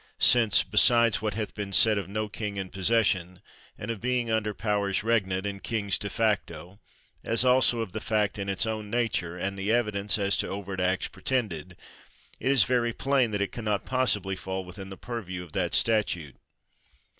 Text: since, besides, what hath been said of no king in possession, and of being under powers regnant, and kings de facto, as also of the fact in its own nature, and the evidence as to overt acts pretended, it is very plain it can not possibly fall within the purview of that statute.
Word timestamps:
since, 0.17 0.63
besides, 0.63 1.21
what 1.21 1.35
hath 1.35 1.53
been 1.53 1.71
said 1.71 1.95
of 1.99 2.09
no 2.09 2.27
king 2.27 2.57
in 2.57 2.71
possession, 2.71 3.39
and 3.77 3.91
of 3.91 4.01
being 4.01 4.31
under 4.31 4.51
powers 4.51 5.03
regnant, 5.03 5.45
and 5.45 5.61
kings 5.61 5.99
de 5.99 6.09
facto, 6.09 6.79
as 7.23 7.45
also 7.45 7.81
of 7.81 7.91
the 7.91 8.01
fact 8.01 8.39
in 8.39 8.49
its 8.49 8.65
own 8.65 8.89
nature, 8.89 9.37
and 9.37 9.59
the 9.59 9.71
evidence 9.71 10.17
as 10.17 10.35
to 10.35 10.47
overt 10.47 10.79
acts 10.79 11.07
pretended, 11.07 11.77
it 12.39 12.49
is 12.51 12.63
very 12.63 12.93
plain 12.93 13.31
it 13.31 13.51
can 13.51 13.65
not 13.65 13.85
possibly 13.85 14.35
fall 14.35 14.65
within 14.65 14.89
the 14.89 14.97
purview 14.97 15.43
of 15.43 15.51
that 15.51 15.75
statute. 15.75 16.35